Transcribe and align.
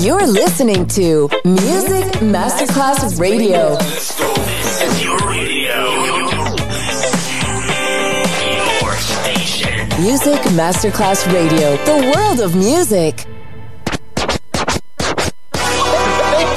You're 0.00 0.26
listening 0.26 0.86
to 0.96 1.28
Music 1.44 2.06
Masterclass 2.22 3.20
Radio. 3.20 3.76
This 3.76 4.80
is 4.80 5.04
your 5.04 5.18
radio. 5.28 5.92
Your 8.56 8.96
station. 8.96 9.88
Music 10.00 10.40
Masterclass 10.56 11.30
Radio, 11.30 11.76
the 11.84 12.12
world 12.16 12.40
of 12.40 12.56
music. 12.56 13.26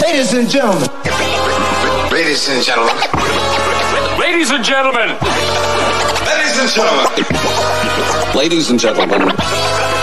Ladies 0.02 0.34
and 0.34 0.50
gentlemen. 0.50 0.88
Ladies 2.14 2.48
and 2.48 2.64
gentlemen. 2.64 2.96
Ladies 4.18 4.52
and 4.52 4.64
gentlemen. 4.64 5.18
Ladies 6.32 6.62
and 6.62 6.70
gentlemen. 6.70 6.70
Ladies 6.70 6.70
and 6.70 6.70
gentlemen. 6.72 8.36
Ladies 8.36 8.70
and 8.70 8.80
gentlemen 8.80 10.03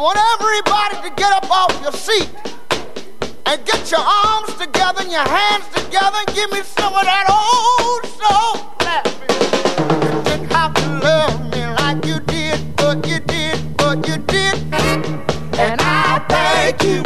I 0.00 0.02
want 0.02 0.18
everybody 0.40 0.96
to 1.10 1.14
get 1.14 1.30
up 1.30 1.50
off 1.50 1.78
your 1.82 1.92
seat 1.92 2.30
and 3.44 3.62
get 3.66 3.90
your 3.90 4.00
arms 4.00 4.54
together 4.54 5.02
and 5.02 5.12
your 5.12 5.28
hands 5.28 5.68
together 5.74 6.16
and 6.16 6.34
give 6.34 6.50
me 6.52 6.62
some 6.62 6.94
of 6.94 7.04
that 7.04 7.28
old 7.28 8.06
soul 8.16 8.64
clapping. 8.80 9.28
You 10.00 10.22
didn't 10.24 10.50
have 10.52 10.72
to 10.72 10.88
love 11.04 11.52
me 11.52 11.66
like 11.82 12.06
you 12.06 12.18
did, 12.20 12.74
but 12.76 13.06
you 13.06 13.20
did, 13.20 13.76
but 13.76 14.08
you 14.08 14.16
did. 14.24 14.56
And 15.60 15.78
I 15.82 16.24
thank 16.30 16.82
you. 16.82 17.04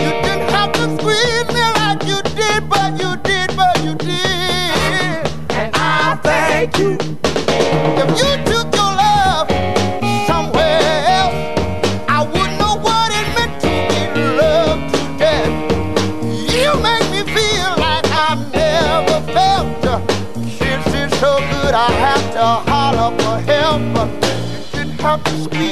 You 0.00 0.12
didn't 0.24 0.48
have 0.48 0.72
to 0.72 0.96
squeeze 0.96 1.48
me 1.52 1.60
like 1.76 2.02
you 2.08 2.22
did, 2.32 2.70
but 2.70 2.98
you 2.98 3.16
did, 3.20 3.54
but 3.54 3.84
you 3.84 3.94
did. 3.96 5.28
And 5.52 5.70
I 5.76 6.18
thank 6.22 6.78
you. 6.78 6.96
If 8.00 8.08
you 8.18 8.51
pop 25.02 25.20
the 25.24 25.30
speed. 25.30 25.71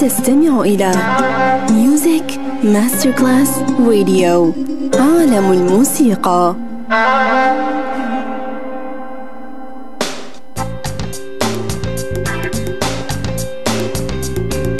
تستمع 0.00 0.60
إلى 0.60 0.92
ميوزك 1.70 2.40
ماستر 2.64 3.10
كلاس 3.10 3.58
راديو 3.86 4.52
عالم 4.94 5.52
الموسيقى 5.52 6.56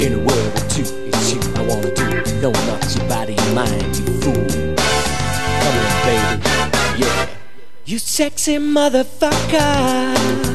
In 0.03 0.13
a 0.13 0.17
word 0.17 0.51
or 0.57 0.65
two, 0.73 0.85
it's 1.09 1.33
you 1.33 1.39
I 1.55 1.61
wanna 1.69 1.93
do. 1.93 2.05
No, 2.41 2.49
not 2.69 2.83
your 2.95 3.05
body 3.07 3.35
and 3.37 3.55
mind, 3.55 3.91
you 3.99 4.05
fool. 4.21 4.47
Come 5.61 5.75
on, 5.81 5.91
baby, 6.05 6.33
yeah. 7.01 7.27
You 7.85 7.99
sexy 7.99 8.57
motherfucker. 8.57 10.50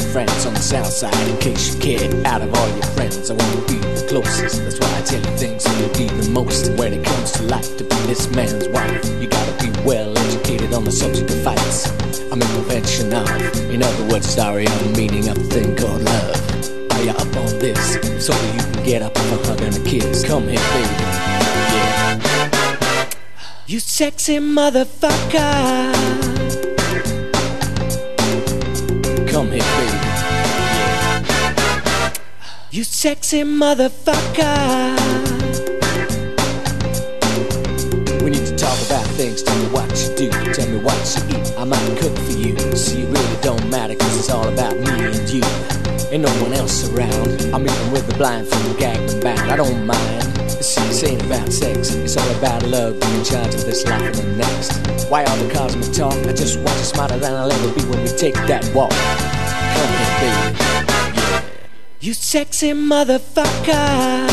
Roof, 0.00 0.12
friends 0.12 0.46
on 0.46 0.54
the 0.54 0.60
south 0.60 0.86
side. 0.86 1.28
In 1.28 1.36
case 1.38 1.74
you 1.74 1.80
cared, 1.80 2.26
out 2.26 2.42
of 2.42 2.54
all 2.54 2.68
your 2.68 2.86
friends, 2.94 3.30
I 3.30 3.34
wanna 3.34 3.66
be 3.66 3.74
the 3.74 4.06
closest. 4.08 4.62
That's 4.62 4.78
why 4.80 4.98
I 4.98 5.02
tell 5.02 5.20
you 5.20 5.36
things 5.36 5.66
you 5.66 5.86
need 5.98 6.10
the 6.10 6.30
most. 6.30 6.72
When 6.78 6.92
it 6.92 7.04
comes 7.04 7.32
to 7.32 7.42
life, 7.44 7.76
to 7.78 7.84
be 7.84 7.96
this 8.06 8.28
man's 8.34 8.68
wife, 8.68 9.04
you 9.20 9.28
gotta 9.28 9.52
be 9.62 9.70
well 9.82 10.16
educated 10.18 10.72
on 10.72 10.84
the 10.84 10.92
subject 10.92 11.30
of 11.30 11.42
fights. 11.42 11.90
I'm 12.30 12.42
in 12.42 12.48
prevention 12.48 13.12
in 13.74 13.82
other 13.82 14.06
words, 14.06 14.28
sorry, 14.28 14.68
I'm 14.68 14.92
meaning 14.92 15.28
a 15.28 15.34
thing 15.34 15.74
called 15.76 16.02
love. 16.02 16.92
Are 16.92 17.02
you 17.02 17.10
up 17.10 17.36
on 17.36 17.58
this? 17.58 17.98
So 18.24 18.32
you 18.54 18.60
can 18.60 18.84
get 18.84 19.02
up 19.02 19.16
for 19.16 19.34
a 19.34 19.46
hug 19.46 19.60
and 19.62 19.76
a 19.76 19.80
kiss. 19.80 20.24
Come 20.24 20.44
here, 20.44 20.60
baby. 20.74 20.94
Yeah. 21.74 23.10
You 23.66 23.80
sexy 23.80 24.38
motherfucker. 24.38 26.43
Come 29.44 29.52
here, 29.52 29.62
baby. 29.76 29.92
Yeah. 30.72 32.12
You 32.70 32.82
sexy 32.82 33.42
motherfucker. 33.42 34.96
We 38.22 38.30
need 38.30 38.46
to 38.46 38.56
talk 38.56 38.80
about 38.86 39.04
things. 39.18 39.42
Tell 39.42 39.58
me 39.58 39.66
what 39.66 39.90
you 40.00 40.16
do. 40.16 40.30
Tell 40.54 40.66
me 40.70 40.78
what 40.78 40.96
you 40.96 41.36
eat. 41.36 41.52
I 41.58 41.64
might 41.64 41.98
cook 41.98 42.16
for 42.16 42.32
you. 42.32 42.56
See, 42.74 43.02
it 43.02 43.08
really 43.10 43.36
don't 43.42 43.68
matter, 43.68 43.94
cause 43.94 44.18
it's 44.18 44.30
all 44.30 44.48
about 44.48 44.78
me 44.78 44.88
and 44.88 45.28
you. 45.28 45.42
Ain't 46.10 46.22
no 46.22 46.30
one 46.42 46.54
else 46.54 46.88
around. 46.90 47.42
I'm 47.54 47.66
even 47.66 47.92
with 47.92 48.06
the 48.06 48.14
blindfold, 48.16 48.78
gagged 48.78 49.12
and 49.12 49.22
bound. 49.22 49.50
I 49.50 49.56
don't 49.56 49.84
mind. 49.86 50.24
See, 50.48 50.80
this 50.88 51.04
ain't 51.04 51.22
about 51.26 51.52
sex. 51.52 51.90
It's 51.94 52.16
all 52.16 52.30
about 52.38 52.62
love. 52.62 52.98
Being 52.98 53.18
in 53.18 53.24
charge 53.24 53.54
of 53.54 53.66
this 53.66 53.84
life 53.84 54.00
and 54.00 54.14
the 54.16 54.36
next. 54.36 54.84
Why 55.10 55.22
all 55.24 55.36
the 55.36 55.52
cosmic 55.52 55.92
talk? 55.92 56.14
I 56.26 56.32
just 56.32 56.56
want 56.58 56.78
you 56.78 56.84
smarter 56.84 57.18
than 57.18 57.34
I'll 57.34 57.52
ever 57.52 57.74
be 57.74 57.84
when 57.84 58.02
we 58.02 58.08
take 58.08 58.34
that 58.46 58.64
walk. 58.74 58.92
You 62.04 62.12
sexy 62.12 62.72
motherfucker. 62.72 64.28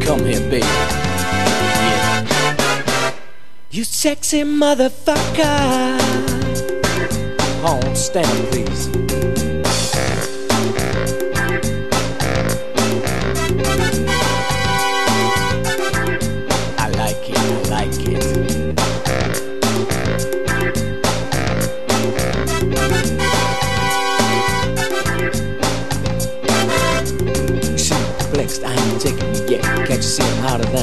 Come 0.00 0.24
here, 0.24 0.40
baby. 0.40 0.60
Yeah. 0.60 2.24
You 3.70 3.84
sexy 3.84 4.44
motherfucker. 4.44 6.00
Home, 7.60 7.94
stand, 7.94 8.48
please. 8.48 9.11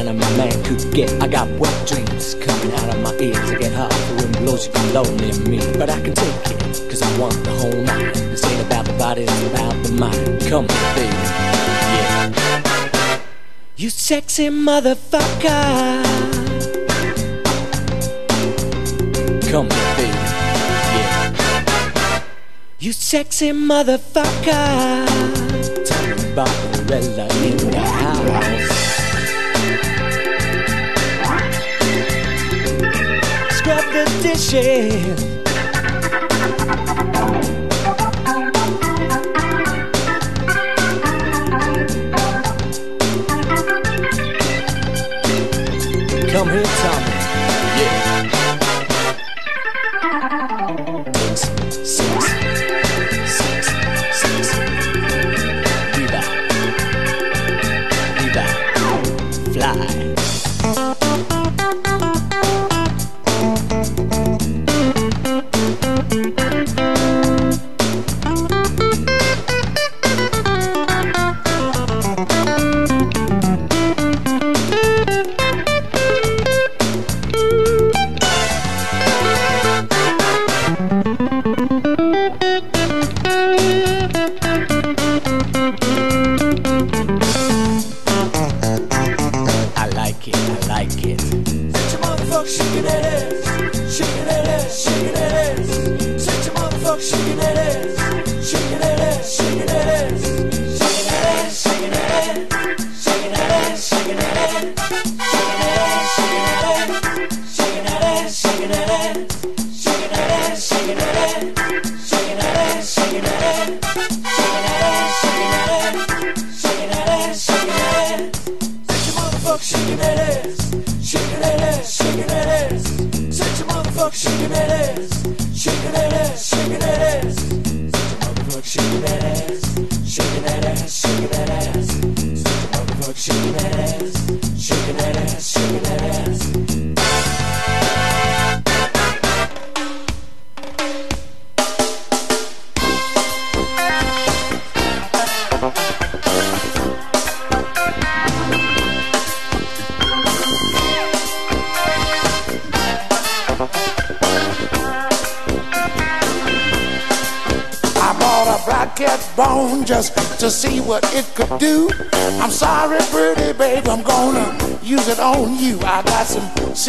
Than 0.10 0.24
a 0.24 0.38
man 0.38 0.64
could 0.64 0.92
get? 0.92 1.12
I 1.22 1.28
got 1.28 1.48
wet 1.60 1.88
dreams 1.88 2.34
coming 2.34 2.74
out 2.74 2.96
of 2.96 3.00
my 3.04 3.14
ears. 3.24 3.38
I 3.38 3.60
get 3.60 3.72
hot, 3.74 3.92
the 3.92 4.16
wind 4.16 4.38
blows 4.38 4.66
you 4.66 4.74
can 4.74 4.92
lonely 4.92 5.38
me. 5.48 5.60
But 5.78 5.92
I 5.92 6.02
can 6.02 6.16
take 6.16 6.34
it, 6.50 6.90
cause 6.90 7.04
I 7.04 7.20
want 7.20 7.36
the 7.44 7.52
whole 7.52 7.80
night. 7.84 8.16
This 8.16 8.44
ain't 8.44 8.66
about 8.66 8.86
the 8.86 8.94
body, 8.94 9.26
it's 9.30 9.44
about 9.52 9.76
the 9.84 9.92
mind. 9.92 10.42
Come 10.50 10.68
here, 10.68 10.96
baby. 10.96 11.14
Yeah. 11.94 13.22
You 13.78 13.92
sexy 13.92 14.50
motherfucker. 14.50 16.02
Come 19.52 19.70
here, 19.70 19.96
baby. 19.96 20.18
Yeah. 20.98 22.24
You 22.80 22.94
sexy 22.94 23.52
motherfucker. 23.52 25.06
Tell 25.86 26.08
me 26.18 26.32
about 26.34 26.50
Lorella 26.74 27.28
in 27.46 27.58
the 27.58 27.80
house. 27.80 28.59
The 34.00 34.06
dishes. 34.24 35.39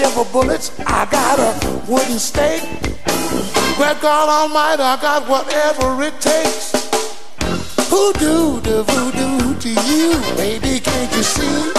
Silver 0.00 0.32
bullets, 0.32 0.72
I 0.86 1.04
got 1.10 1.38
a 1.38 1.52
wooden 1.90 2.18
stake. 2.18 2.62
Great 3.76 4.00
God 4.00 4.28
Almighty, 4.28 4.82
I 4.82 4.96
got 5.00 5.28
whatever 5.28 6.02
it 6.02 6.18
takes. 6.20 6.72
Voodoo, 7.90 8.60
the 8.60 8.82
voodoo 8.82 9.54
to 9.60 9.68
you, 9.68 10.18
baby, 10.36 10.80
can't 10.80 11.12
you 11.16 11.22
see? 11.22 11.72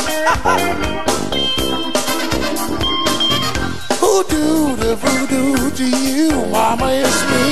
Voodoo, 4.02 4.76
the 4.76 4.96
voodoo 5.04 5.72
to 5.72 5.86
you, 6.06 6.30
mama, 6.52 6.90
it's 6.92 7.22
me. 7.32 7.46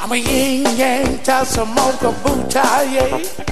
I'm 0.00 0.12
a 0.12 0.16
yin 0.16 0.64
yang 0.78 1.18
tassamoka 1.18 2.12
bootaye. 2.22 3.45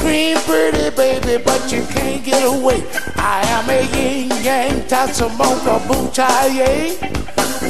Scream 0.00 0.38
pretty 0.48 0.88
baby, 0.96 1.42
but 1.44 1.70
you 1.70 1.84
can't 1.84 2.24
get 2.24 2.42
away. 2.42 2.82
I 3.16 3.44
am 3.52 3.68
a 3.68 3.84
yin 3.92 4.30
yang 4.42 4.80
tassamoka 4.88 5.76
bootaye. 5.84 6.96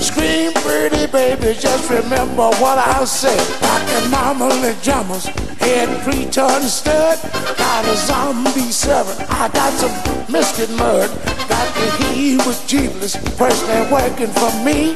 Scream 0.01 0.53
pretty 0.63 1.11
baby, 1.11 1.59
just 1.59 1.91
remember 1.91 2.49
what 2.63 2.79
I 2.79 3.05
said. 3.05 3.43
Rockin' 3.61 4.11
mama 4.13 4.47
jammers, 4.81 5.27
head 5.59 5.91
pre-turn 6.05 6.63
stud. 6.63 7.19
Got 7.59 7.85
a 7.87 7.97
zombie 7.97 8.71
seven, 8.71 9.17
I 9.29 9.49
got 9.49 9.73
some 9.75 10.33
misted 10.33 10.71
mud. 10.79 11.11
Got 11.49 11.67
the 11.75 12.15
he 12.15 12.37
with 12.37 12.63
jeebless, 12.71 13.19
personally 13.37 13.91
working 13.91 14.31
for 14.39 14.53
me. 14.63 14.95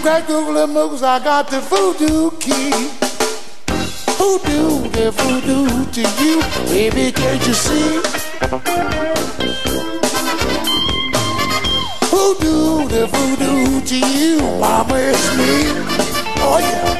Great 0.00 0.28
Google 0.28 0.62
and 0.62 0.72
Moogles, 0.76 1.02
I 1.02 1.18
got 1.18 1.48
the 1.48 1.58
voodoo 1.58 2.30
key. 2.38 2.70
Voodoo, 4.24 4.88
the 4.88 5.10
voodoo 5.10 5.84
to 5.92 6.00
you, 6.00 6.40
baby, 6.72 7.12
can't 7.12 7.46
you 7.46 7.52
see? 7.52 8.00
Voodoo, 12.08 12.88
the 12.88 13.06
voodoo 13.12 13.82
to 13.82 13.98
you, 13.98 14.40
mama, 14.58 14.94
it's 14.96 15.28
me. 15.36 15.52
Oh 16.40 16.58
yeah. 16.58 16.94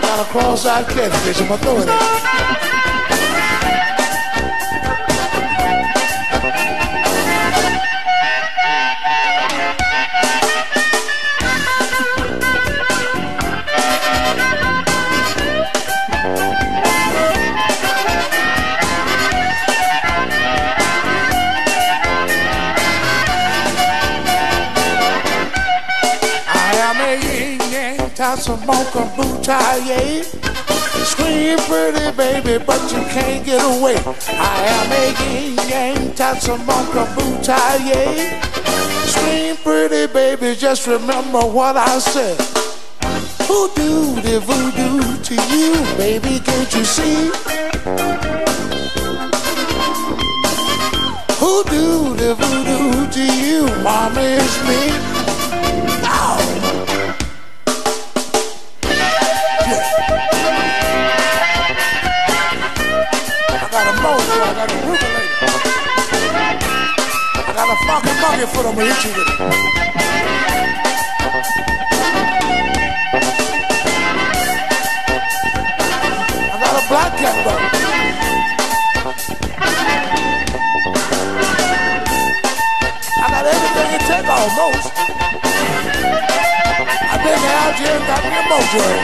Got 0.00 0.18
a 0.18 0.30
cross-eyed 0.32 0.86
catfish, 0.88 1.40
I'm 1.40 1.46
gonna 1.46 1.62
throw 1.62 1.76
it 1.78 1.88
at 1.88 2.61
tassamoka 28.62 29.04
bootaye. 29.16 30.24
Scream 31.04 31.58
pretty 31.58 32.16
baby, 32.16 32.64
but 32.64 32.80
you 32.92 33.02
can't 33.10 33.44
get 33.44 33.62
away. 33.62 33.96
I 34.28 34.64
am 34.76 34.92
a 34.92 35.04
yin 35.24 35.56
yang 35.68 36.12
tassamoka 36.14 37.06
bootaye. 37.14 38.40
Scream 39.06 39.56
pretty 39.56 40.12
baby, 40.12 40.54
just 40.54 40.86
remember 40.86 41.40
what 41.40 41.76
I 41.76 41.98
said. 41.98 42.38
Voodoo, 43.46 44.20
the 44.20 44.40
voodoo 44.40 45.22
to 45.22 45.34
you, 45.34 45.96
baby, 45.96 46.38
can't 46.40 46.74
you 46.74 46.84
see? 46.84 47.30
Voodoo, 51.38 52.14
the 52.16 52.34
voodoo 52.34 53.10
to 53.10 53.22
you, 53.44 53.66
mama, 53.82 54.20
is 54.20 54.68
me. 54.68 55.11
Bucket 68.42 68.56
full 68.56 68.66
of 68.70 68.76
me 68.76 68.84
hit 68.84 69.04
you 69.04 69.10
with 69.10 69.28
it. 69.28 69.40
I 76.50 76.56
got 76.58 76.74
a 76.74 76.88
black 76.88 77.12
cat 77.18 77.36
bucket. 77.44 77.72
I 83.16 83.26
got 83.30 83.44
everything 83.46 83.88
it 83.94 84.02
take 84.10 84.28
almost. 84.28 84.90
I've 87.12 87.22
been 87.22 87.38
here 87.38 87.94
and 87.94 88.06
got 88.06 88.22
me 88.24 88.30
a 88.30 88.42
mojo. 88.50 89.01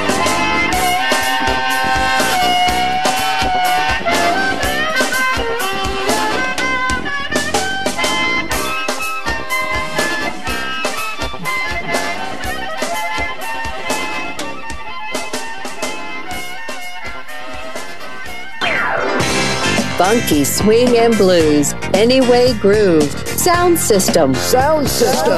Funky 20.38 20.44
swing 20.44 20.96
and 20.96 21.16
blues. 21.16 21.72
Anyway 21.94 22.52
groove. 22.60 23.10
Sound 23.26 23.76
system. 23.76 24.34
Sound 24.34 24.88
system. 24.88 25.32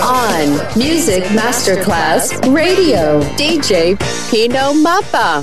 On 0.00 0.78
Music 0.78 1.24
Masterclass 1.34 2.30
Radio. 2.54 3.20
DJ 3.36 3.98
Pino 4.30 4.72
Mappa. 4.72 5.42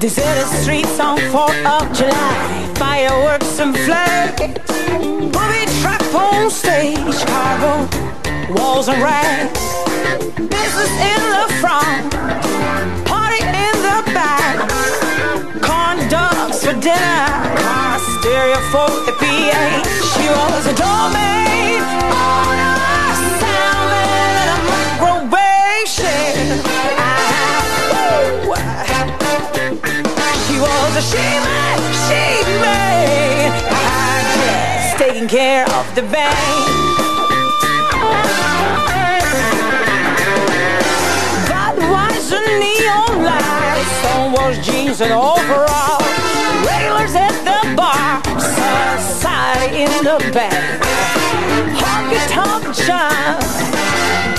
Deserted 0.00 0.48
streets 0.62 0.98
on 0.98 1.18
4th 1.18 1.64
of 1.64 1.96
July. 1.96 2.74
Fireworks 2.74 3.60
and 3.60 3.76
flags. 3.84 4.40
Movie 4.98 5.66
truck 5.80 6.14
on 6.14 6.50
stage. 6.50 6.98
Chicago. 7.20 7.88
Walls 8.52 8.88
and 8.88 9.00
rags. 9.00 9.60
Business 10.34 10.90
in 10.90 11.22
the 11.30 11.54
front. 11.60 13.11
Dinner. 16.82 17.30
Car 17.62 17.98
stereo 17.98 18.58
for 18.74 18.90
the 19.06 19.14
PA. 19.22 19.62
She 20.10 20.26
was 20.26 20.66
a 20.66 20.74
doormaid. 20.74 21.82
Owner. 22.10 22.76
Soundman 23.40 24.34
and 24.42 24.50
a 24.50 24.58
microwave 24.68 25.86
shit. 25.86 26.34
She 30.44 30.56
was 30.58 30.92
a 30.96 31.04
she-man, 31.10 31.78
she-man. 32.04 33.50
I 33.70 34.94
taking 34.98 35.28
care 35.28 35.64
of 35.78 35.86
the 35.94 36.02
bank. 36.02 36.80
Neon 42.32 43.22
lights, 43.24 43.92
stonewalls 44.00 44.58
jeans 44.64 45.00
and 45.00 45.12
overalls 45.12 46.31
bars 47.02 47.14
at 47.16 47.34
the 47.44 47.76
bar, 47.76 48.22
society 48.38 49.82
in 49.82 50.04
the 50.04 50.18
back, 50.32 50.80
honky 51.74 52.18
tonk 52.28 52.74
shine, 52.74 53.40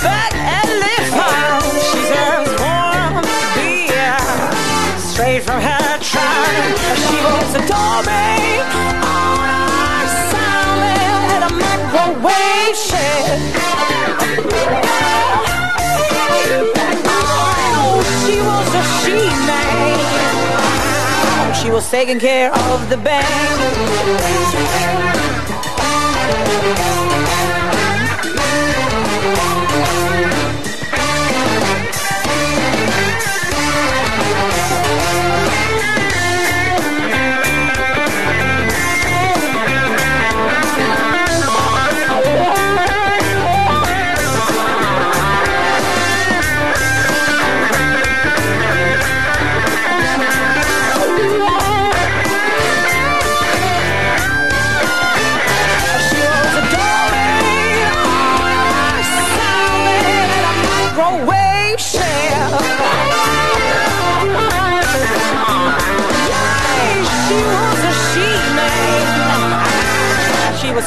back 0.02 0.32
alley 0.34 0.98
fun. 1.10 1.62
She 1.88 1.98
serves 2.10 2.52
warm 2.62 3.24
beer 3.54 4.18
straight 4.98 5.42
from 5.42 5.60
her 5.60 5.98
trunk. 5.98 6.78
She 7.06 7.16
wants 7.24 7.54
a 7.54 7.68
dog. 7.68 7.83
Was 21.74 21.90
taking 21.90 22.20
care 22.20 22.52
of 22.54 22.88
the 22.88 22.96
bank. 22.96 23.24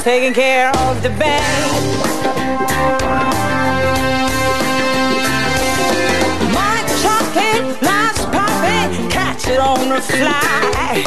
Taking 0.08 0.34
care 0.34 0.70
of 0.70 1.04
the 1.04 1.10
catch 9.12 9.48
it 9.50 9.60
on 9.60 9.89
the 9.89 10.00
fly. 10.00 11.04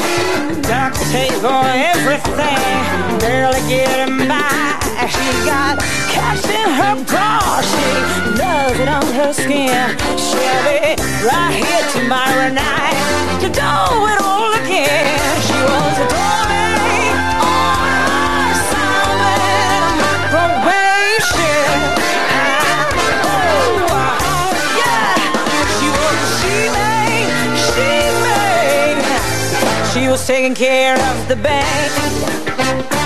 Duct 0.61 0.97
tape 1.09 1.43
on 1.43 1.65
everything, 1.65 3.17
barely 3.17 3.61
getting 3.67 4.27
by. 4.27 4.77
She 5.09 5.29
got 5.49 5.79
cash 6.13 6.45
in 6.45 6.69
her 6.69 6.95
bra, 7.09 7.59
she 7.71 7.85
loves 8.37 8.79
it 8.79 8.87
on 8.87 9.07
her 9.17 9.33
skin. 9.33 9.97
Be 10.63 10.93
right 11.25 11.53
here 11.57 11.85
tomorrow 11.97 12.53
night 12.53 13.39
to 13.41 13.49
do 13.49 13.73
it 14.11 14.21
all 14.21 14.53
again. 14.61 15.41
She 15.47 15.57
was 15.57 15.97
a 15.97 16.07
darling 16.07 16.80
She 30.01 30.07
was 30.07 30.25
taking 30.25 30.55
care 30.55 30.95
of 30.95 31.27
the 31.27 31.35
bank. 31.35 33.00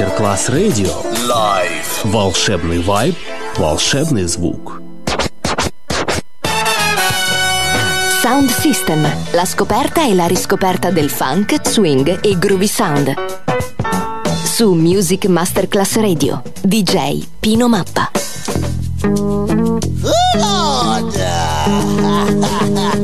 Мастер-класс 0.00 0.48
радио. 0.48 0.88
Лайв. 1.28 2.00
Волшебный 2.04 2.80
вайб, 2.80 3.14
волшебный 3.58 4.24
звук. 4.24 4.80
Sound 8.22 8.50
System, 8.64 9.06
la 9.34 9.44
scoperta 9.44 10.02
e 10.06 10.14
la 10.14 10.26
riscoperta 10.26 10.90
del 10.90 11.10
funk, 11.10 11.60
swing 11.62 12.20
e 12.22 12.38
groovy 12.38 12.66
sound. 12.66 13.14
Su 14.46 14.72
Music 14.72 15.26
Masterclass 15.26 15.96
Radio, 15.96 16.42
DJ 16.62 17.26
Pino 17.38 17.68
Mappa. 17.68 18.10
Lord! 20.36 21.14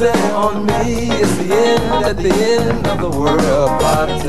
Mercy 0.00 0.18
on 0.32 0.64
me, 0.64 1.10
it's 1.10 1.36
the 1.36 1.54
end 1.54 2.04
at 2.06 2.16
the 2.16 2.32
end 2.32 2.86
of 2.86 2.98
the 2.98 3.10
world 3.10 3.70
party. 3.78 4.22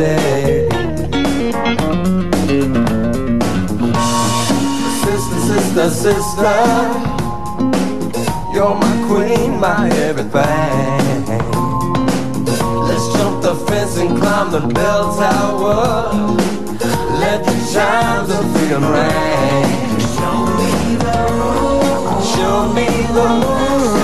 Sister, 5.04 5.40
sister, 5.48 5.90
sister, 5.90 6.60
you're 8.54 8.76
my 8.76 8.96
queen, 9.08 9.60
my 9.62 9.90
everything. 10.04 11.24
Let's 12.88 13.08
jump 13.16 13.42
the 13.42 13.56
fence 13.68 13.98
and 13.98 14.20
climb 14.20 14.52
the 14.52 14.68
bell 14.74 15.16
tower. 15.16 16.12
Let 17.22 17.46
the 17.46 17.56
chimes 17.72 18.30
of 18.32 18.44
freedom 18.52 18.84
ring. 18.84 20.00
Show 20.16 20.40
me 20.60 20.96
the 21.06 21.20
moon. 21.40 22.22
Show 22.34 22.74
me 22.74 22.88
the 23.14 23.28
moon. 23.40 24.03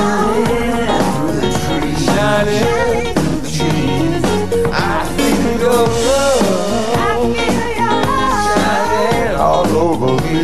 Shining 2.39 3.13
through 3.15 3.41
the 3.41 3.51
trees. 3.51 4.23
I 4.71 5.03
feel 5.17 5.59
your 5.59 5.83
love. 6.07 7.35
Shining 8.55 9.35
all 9.35 9.67
over 9.67 10.11
me. 10.23 10.39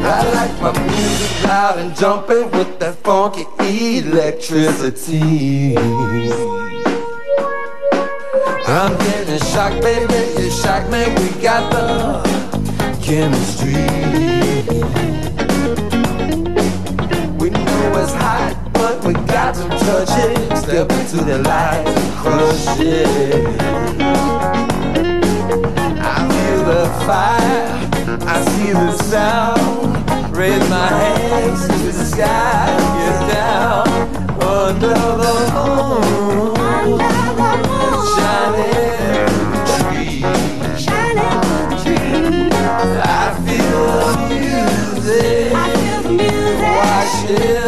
I 0.00 0.06
like 0.32 0.54
my 0.62 0.70
music 0.86 1.42
loud 1.44 1.76
and 1.80 1.92
jumping 1.96 2.46
with 2.52 2.78
that 2.78 2.94
funky 3.02 3.98
electricity. 3.98 5.76
I'm 8.68 8.96
getting 8.98 9.40
shocked, 9.40 9.80
baby. 9.82 10.20
You 10.40 10.50
shock 10.52 10.88
me. 10.88 11.02
We 11.18 11.28
got 11.42 11.72
the 11.72 11.88
chemistry. 13.02 13.88
We 17.40 17.50
know 17.50 17.98
it's 18.02 18.12
got 18.12 18.47
to 19.58 19.68
touch 19.84 20.10
it. 20.24 20.56
Step 20.56 20.90
into 20.92 21.16
the 21.24 21.38
light 21.38 21.84
and 21.86 22.12
crush 22.18 22.78
it. 22.80 23.46
I 26.00 26.16
feel 26.30 26.60
the 26.64 26.82
fire, 27.06 27.68
I 28.26 28.34
see 28.50 28.72
the 28.72 28.92
sound. 28.92 30.36
Raise 30.36 30.68
my 30.70 30.88
hands 30.88 31.62
to 31.66 31.76
the 31.86 31.92
sky, 31.92 32.66
get 32.98 33.18
down 33.34 33.88
under 34.40 34.94
the 35.22 35.34
moon, 35.54 36.56
Under 36.58 37.22
the 37.40 37.50
moon 37.66 37.98
shining 38.14 39.26
through 39.26 39.50
the 39.50 39.62
trees. 39.82 40.84
shining 40.84 41.36
through 41.42 41.66
the 41.70 41.76
trees. 41.82 42.54
I 43.02 43.34
feel 43.44 43.82
the 44.06 44.14
music 44.28 45.52
I 45.52 45.56
feel 45.74 46.00
the 46.02 46.10
music 46.10 46.78
over 47.18 47.67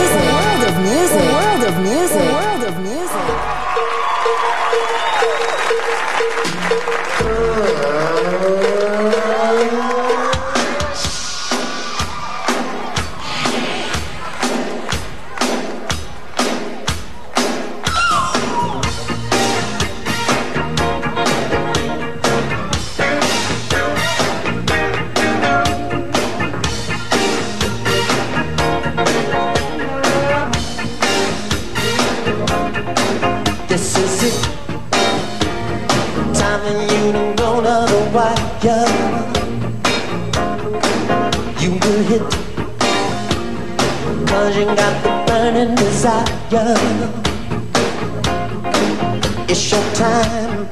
It's 49.49 49.71
your 49.71 49.81
time. 49.95 50.67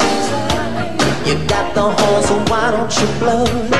You 1.26 1.34
got 1.48 1.74
the 1.74 1.82
horn, 1.82 2.24
so 2.24 2.38
why 2.48 2.70
don't 2.70 2.96
you 3.00 3.08
blow? 3.18 3.79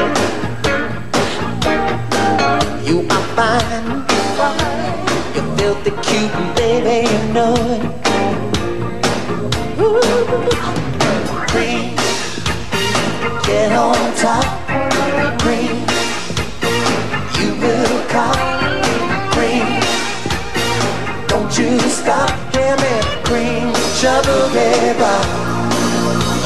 Rock. 25.02 25.26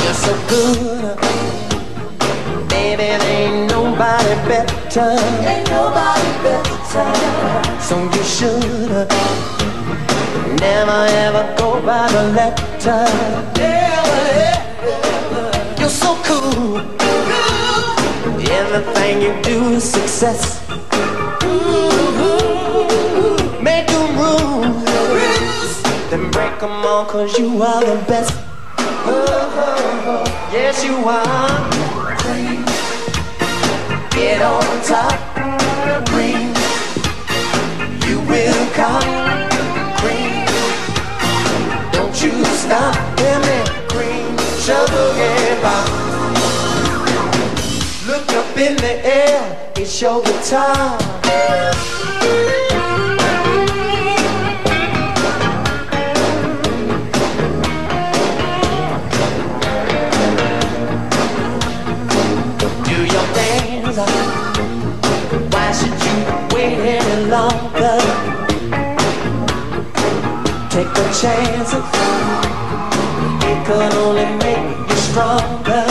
You're 0.04 0.14
so 0.14 0.34
good, 0.50 1.18
baby. 2.70 3.04
Ain't 3.04 3.70
nobody 3.72 4.36
better. 4.50 5.12
Ain't 5.52 5.70
nobody 5.70 6.30
better. 6.44 7.06
So 7.82 7.96
you 8.16 8.24
should. 8.24 9.10
Never 10.60 11.02
ever 11.26 11.56
go 11.58 11.82
by 11.86 12.08
the 12.12 12.24
letter. 12.38 13.06
Never 13.58 14.22
ever. 14.52 15.80
You're 15.80 15.90
so 15.90 16.16
cool. 16.24 16.82
cool. 17.00 18.50
Everything 18.52 19.22
you 19.22 19.34
do 19.44 19.58
is 19.78 19.84
success. 19.84 20.62
Make 21.42 22.13
Then 26.14 26.30
break 26.30 26.60
them 26.60 26.86
all 26.86 27.06
cause 27.06 27.40
you 27.40 27.64
are 27.64 27.84
the 27.84 27.96
best. 28.06 28.38
Oh, 28.78 29.02
oh, 29.08 30.04
oh. 30.06 30.50
Yes, 30.54 30.86
you 30.86 30.94
are. 31.10 31.58
Get 34.12 34.40
on 34.44 34.62
top. 34.86 35.18
Green. 36.14 36.54
You 38.08 38.22
will 38.30 38.64
come. 38.78 39.10
Green. 40.02 40.46
Don't 41.94 42.16
you 42.22 42.46
stop, 42.62 42.94
hear 43.18 43.40
me, 43.50 43.58
green, 43.90 44.38
shovel 44.62 45.10
rock. 45.66 45.90
Look 48.06 48.30
up 48.38 48.56
in 48.56 48.76
the 48.76 49.02
air, 49.04 49.72
it's 49.76 50.00
your 50.00 50.22
guitar. 50.22 51.04
Why 63.96 65.72
should 65.72 65.94
you 66.06 66.16
wait 66.56 66.80
any 66.98 67.30
longer? 67.30 68.00
Take 70.70 70.92
the 70.94 71.06
chances. 71.22 71.86
It 73.50 73.66
could 73.68 73.94
only 73.94 74.26
make 74.38 74.90
you 74.90 74.96
stronger. 74.96 75.86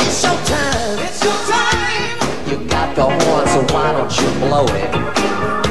It's 0.00 0.22
your 0.22 0.38
time. 0.46 0.98
It's 1.00 1.24
your 1.24 1.38
time. 1.50 2.16
You 2.48 2.56
got 2.68 2.94
the 2.94 3.02
horn, 3.02 3.46
so 3.48 3.60
why 3.74 3.92
don't 3.92 4.16
you 4.16 4.28
blow 4.38 4.66
it? 4.66 5.63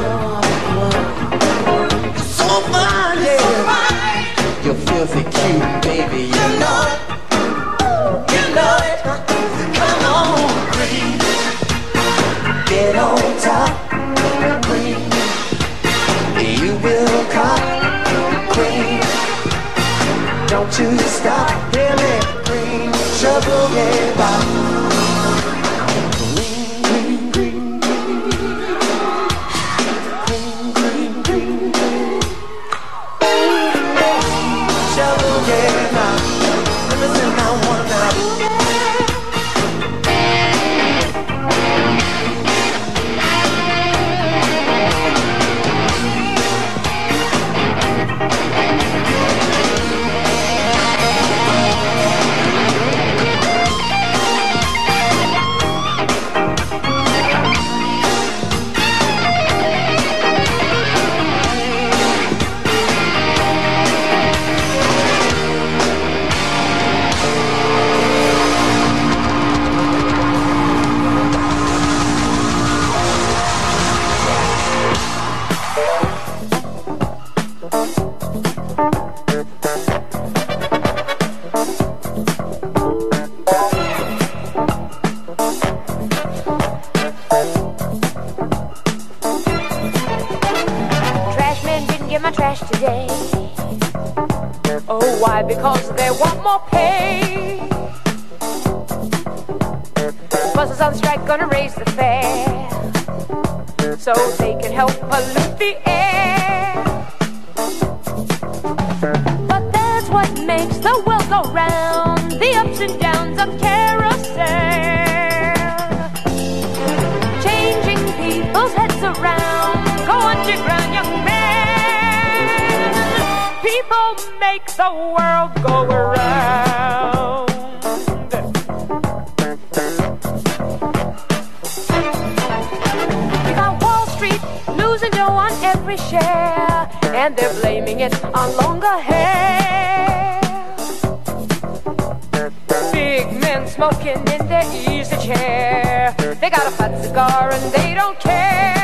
them 143.64 143.74
smoking 143.74 144.18
in 144.34 144.48
their 144.48 144.66
easy 144.74 145.16
chair. 145.18 146.14
They 146.18 146.50
got 146.50 146.68
a 146.68 146.72
fat 146.72 147.02
cigar 147.04 147.52
and 147.52 147.74
they 147.74 147.94
don't 147.94 148.20
care. 148.20 148.83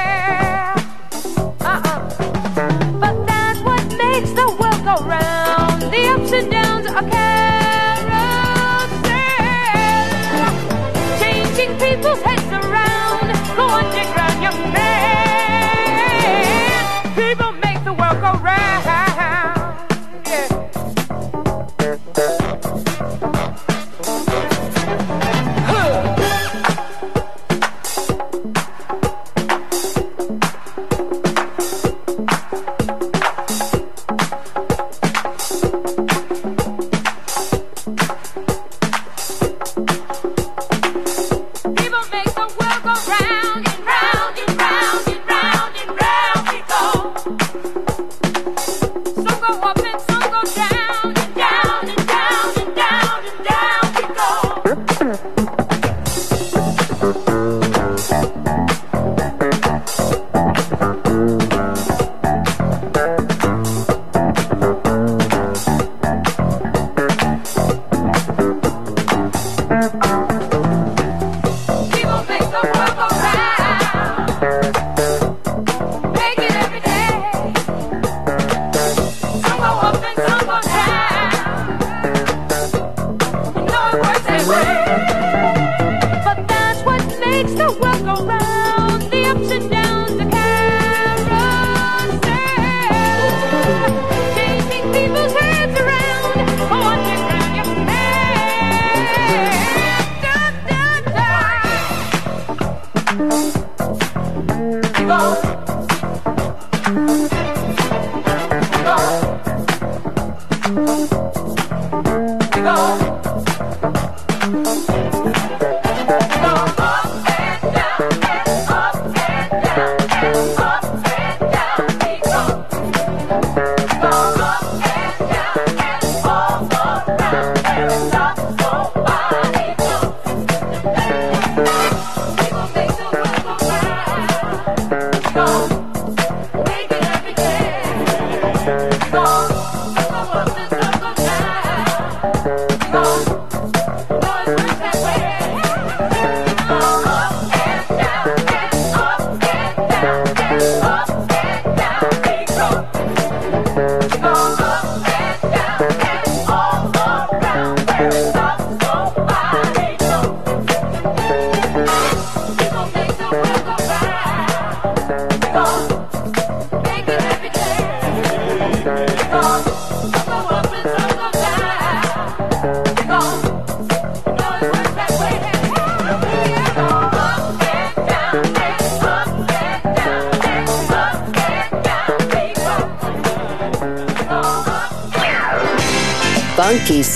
나 112.70 113.09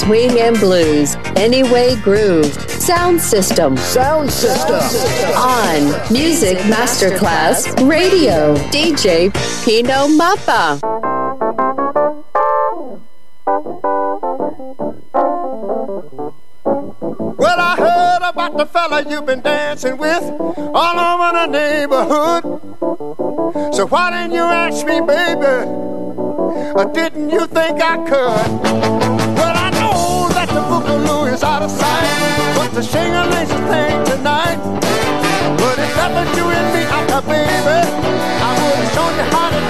Swing 0.05 0.37
and 0.37 0.59
Blues, 0.59 1.15
Anyway 1.37 1.95
Groove, 1.95 2.53
Sound 2.69 3.21
System. 3.21 3.77
Sound 3.77 4.29
System. 4.29 4.81
On 5.37 6.11
Music 6.11 6.57
Masterclass 6.67 7.67
Radio, 7.89 8.53
DJ 8.69 9.31
Pino 9.63 10.09
Mappa. 10.09 10.81
Well, 17.37 17.59
I 17.59 17.75
heard 17.77 18.29
about 18.29 18.57
the 18.57 18.65
fella 18.65 19.05
you've 19.09 19.25
been 19.25 19.39
dancing 19.41 19.97
with 19.97 20.21
all 20.21 20.99
over 20.99 21.31
the 21.39 21.47
neighborhood. 21.47 22.43
So 23.73 23.87
why 23.87 24.11
didn't 24.11 24.33
you 24.33 24.43
ask 24.43 24.85
me, 24.85 24.99
baby? 24.99 25.65
Or 26.75 26.91
didn't 26.93 27.29
you 27.29 27.47
think 27.47 27.81
I 27.81 27.95
could? 28.03 28.51
Well, 29.37 29.57
I 29.57 29.82
the 30.53 30.61
boogaloo 30.69 31.33
is 31.33 31.43
out 31.43 31.61
of 31.61 31.71
sight. 31.71 32.07
But 32.55 32.73
the 32.73 32.83
singer 32.83 33.25
is 33.41 33.49
playing 33.67 34.03
tonight. 34.05 34.59
But 35.57 35.75
if 35.85 35.91
that 35.97 36.11
was 36.13 36.29
you 36.37 36.45
and 36.45 36.67
me, 36.73 36.83
I'm 36.95 37.07
baby, 37.25 37.79
I 38.45 38.49
would 38.61 38.77
have 38.81 38.93
shown 38.95 39.13
you 39.17 39.25
how 39.33 39.49
to 39.49 39.62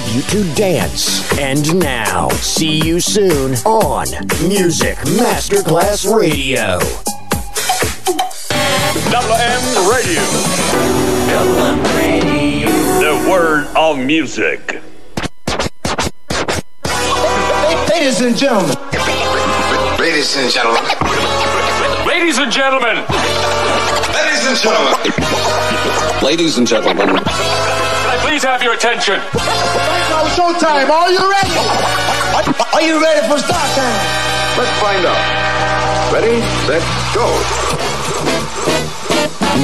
tribute 0.00 0.28
to 0.28 0.54
dance. 0.54 1.38
And 1.38 1.78
now, 1.78 2.28
see 2.28 2.82
you 2.84 3.00
soon 3.00 3.54
on 3.64 4.06
Music 4.46 4.96
Masterclass 5.16 6.04
Radio. 6.14 6.78
Double 9.10 9.34
M 9.34 9.90
Radio. 9.90 10.20
Double 11.30 11.58
M 11.64 11.82
Radio. 11.96 12.68
The 13.00 13.30
word 13.30 13.68
of 13.74 13.96
music. 13.98 14.82
Ladies 17.90 18.20
and 18.20 18.36
gentlemen. 18.36 18.76
Ladies 19.98 20.36
and 20.36 20.52
gentlemen. 20.52 20.82
Ladies 22.06 22.38
and 22.38 22.52
gentlemen. 22.52 22.96
Ladies 24.12 24.46
and 24.46 24.58
gentlemen. 24.58 26.22
Ladies 26.22 26.58
and 26.58 26.66
gentlemen. 26.66 27.95
Can 28.36 28.52
I 28.52 28.58
please 28.58 28.60
have 28.60 28.62
your 28.62 28.74
attention? 28.74 29.14
Now 30.10 30.26
showtime. 30.36 30.90
Are 30.90 31.10
you 31.10 31.30
ready? 31.30 31.56
Are 32.74 32.82
you 32.82 33.00
ready 33.00 33.26
for 33.28 33.38
start 33.38 33.70
time? 33.74 34.58
Let's 34.58 34.78
find 34.78 35.06
out. 35.06 36.12
Ready, 36.12 36.42
set, 36.66 36.82
go. 37.14 37.26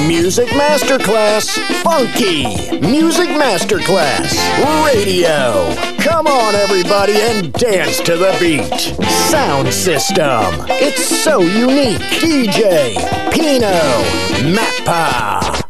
Music 0.07 0.47
Masterclass 0.49 1.59
Funky. 1.83 2.79
Music 2.79 3.29
Masterclass 3.29 4.33
Radio. 4.85 5.75
Come 5.99 6.25
on, 6.25 6.55
everybody, 6.55 7.13
and 7.13 7.53
dance 7.53 7.99
to 8.01 8.17
the 8.17 8.35
beat. 8.39 8.79
Sound 9.29 9.71
system. 9.71 10.65
It's 10.69 11.23
so 11.23 11.41
unique. 11.41 11.99
DJ 11.99 12.95
Pino 13.31 13.69
Mappa. 14.51 15.62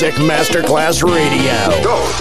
Music 0.00 0.18
Masterclass 0.22 1.02
Radio. 1.02 1.82
Go. 1.82 2.10